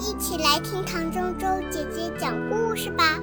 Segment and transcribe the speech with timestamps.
[0.00, 3.18] 一起来听唐周周姐姐讲故事吧。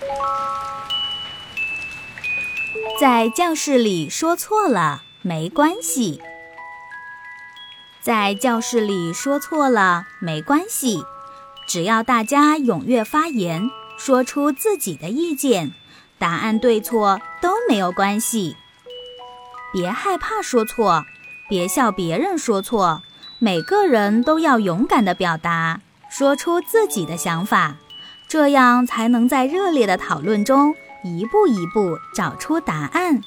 [3.00, 6.20] 在教室里说错了没关系，
[8.00, 11.04] 在教室里说错了没关系，
[11.68, 15.72] 只要大家踊跃发言，说出自己的意见，
[16.18, 18.56] 答案对错都没有关系。
[19.72, 21.04] 别害怕说错，
[21.48, 23.02] 别笑别人说错，
[23.38, 25.80] 每个人都要勇敢地表达，
[26.10, 27.76] 说出自己的想法，
[28.28, 33.22] 这样才能在热烈的讨论中一步一步找出答案。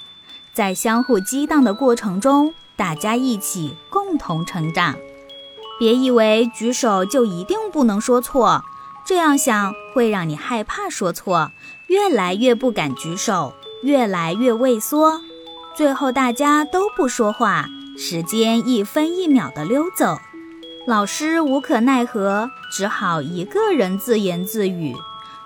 [0.54, 4.96] 在相互激荡的过程中，大家一起共同成长。
[5.80, 8.64] 别以为举手就一定不能说错，
[9.04, 11.52] 这样想会让你害怕说错，
[11.88, 15.22] 越来越不敢举手，越来越畏缩。
[15.76, 17.66] 最后大家都不说话，
[17.98, 20.18] 时间一分一秒地溜走，
[20.88, 24.96] 老师无可奈何，只好一个人自言自语，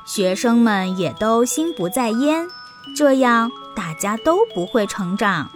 [0.06, 2.48] 学生们也都心不在焉，
[2.96, 5.50] 这样大家都不会成长。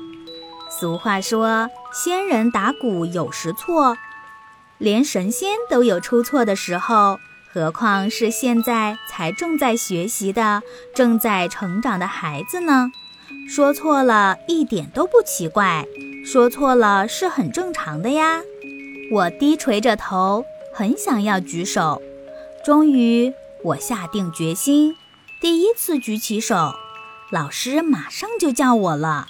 [0.69, 3.97] 俗话说：“仙人打鼓有时错，
[4.77, 7.19] 连神仙都有出错的时候，
[7.51, 10.61] 何况是现在才正在学习的、
[10.93, 12.91] 正在成长的孩子呢？”
[13.47, 15.85] 说错了一点都不奇怪，
[16.31, 18.41] 说错了是很正常的呀。
[19.11, 21.99] 我低垂着头，很想要举手。
[22.63, 24.95] 终于，我下定决心，
[25.41, 26.75] 第一次举起手，
[27.31, 29.25] 老师马上就叫我了。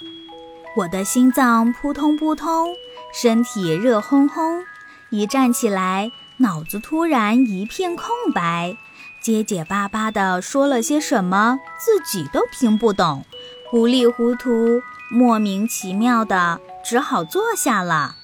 [0.76, 2.74] 我的心脏扑通扑通，
[3.14, 4.62] 身体热烘烘。
[5.08, 8.76] 一站起来，脑子突然一片空白，
[9.22, 13.24] 结结巴巴地说了些什么，自己都听不懂。
[13.70, 18.16] 糊里糊涂，莫名其妙的，只好坐下了。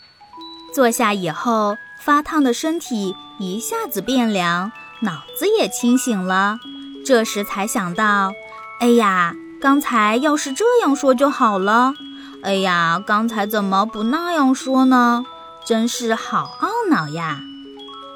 [0.75, 6.59] 坐下以后，发烫的身体一下子变凉，脑子也清醒了。
[7.05, 8.33] 这时才想到，
[8.81, 11.95] 哎呀，刚才要是这样说就好了。
[12.43, 15.25] 哎呀，刚才怎么不那样说呢？
[15.65, 17.41] 真是好懊恼呀！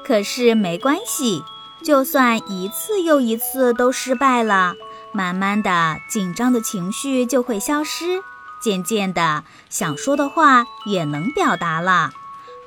[0.05, 1.43] 可是没关系，
[1.83, 4.75] 就算一次又一次都失败了。
[5.11, 8.21] 慢慢的，紧张的情绪就会消失，
[8.61, 12.11] 渐渐的，想说的话也能表达了。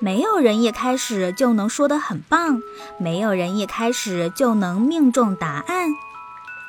[0.01, 2.61] 没有人一开始就能说得很棒，
[2.99, 5.89] 没有人一开始就能命中答案。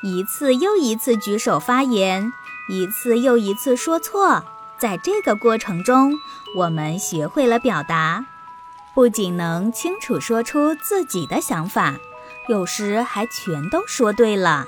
[0.02, 2.32] 一次又一次举手发言，
[2.68, 4.44] 一次又一次说错，
[4.78, 6.14] 在这个过程中，
[6.56, 8.24] 我们学会了表达，
[8.94, 11.96] 不仅能清楚说出自己的想法，
[12.48, 14.66] 有时还全都说对了。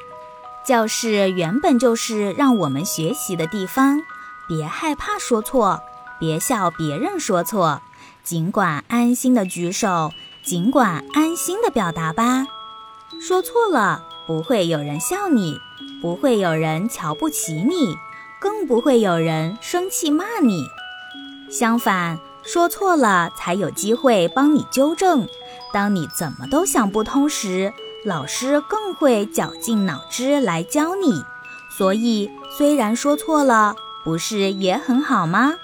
[0.67, 4.03] 教室原本就是让我们学习的地方，
[4.49, 5.81] 别害怕说错，
[6.19, 7.83] 别笑别人说错，
[8.25, 10.11] 尽管安心的举手，
[10.43, 12.47] 尽管安心的表达吧。
[13.21, 15.59] 说错了，不会有人笑你，
[16.01, 17.97] 不会有人瞧不起你，
[18.41, 20.67] 更不会有人生气骂你。
[21.51, 25.27] 相反，说错了才有机会帮你纠正。
[25.73, 27.73] 当你怎么都想不通时，
[28.05, 31.23] 老师更会绞尽脑汁来教你，
[31.77, 33.75] 所以虽然说错了，
[34.09, 35.57] 不是也很好吗？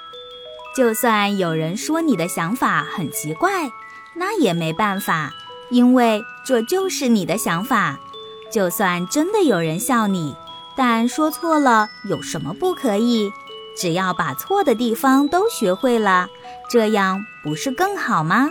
[0.76, 3.70] 就算有人说你的想法很奇怪，
[4.16, 5.32] 那也没办法，
[5.70, 7.98] 因为这就是你的想法。
[8.52, 10.36] 就算真的有人笑你，
[10.76, 13.32] 但说错了有什么不可以？
[13.78, 16.28] 只要把错的地方都学会了，
[16.68, 18.50] 这样不是更好吗？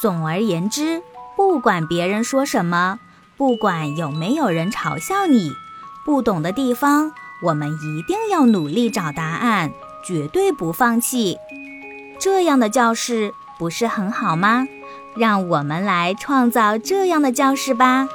[0.00, 1.02] 总而言之。
[1.36, 2.98] 不管别人说什么，
[3.36, 5.52] 不管有没有人嘲笑你，
[6.02, 7.12] 不懂的地方，
[7.42, 9.72] 我们一定要努力找答案，
[10.04, 11.36] 绝对不放弃。
[12.18, 14.66] 这样的教室不是很好吗？
[15.16, 18.08] 让我们来创造这样的教室吧。